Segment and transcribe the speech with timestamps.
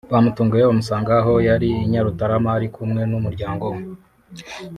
[0.13, 3.81] bamutunguye bamusanga aho yari i Nyarutarama ari kumwe n’umuryango we